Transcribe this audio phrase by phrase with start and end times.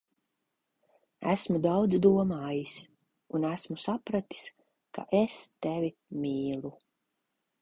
[1.33, 2.79] Esmu daudz domājis,
[3.41, 4.49] un esmu sapratis,
[4.99, 6.75] ka es tevi mīlu.